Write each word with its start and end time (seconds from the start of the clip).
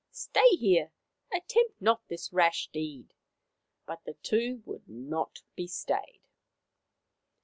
Stay 0.09 0.49
here. 0.55 0.91
Attempt 1.31 1.79
not 1.79 2.01
this 2.07 2.33
rash 2.33 2.69
deed." 2.73 3.13
But 3.85 4.03
the 4.03 4.15
two 4.23 4.63
would 4.65 4.89
not 4.89 5.43
be 5.55 5.67
stayed. 5.67 6.23